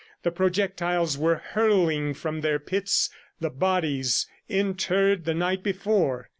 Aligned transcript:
The 0.23 0.31
projectiles 0.31 1.15
were 1.15 1.35
hurling 1.35 2.15
from 2.15 2.41
their 2.41 2.57
pits 2.57 3.11
the 3.39 3.51
bodies 3.51 4.25
interred 4.49 5.25
the 5.25 5.35
night 5.35 5.61
before. 5.61 6.29